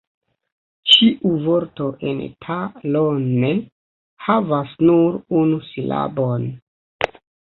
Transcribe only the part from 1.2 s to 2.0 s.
vorto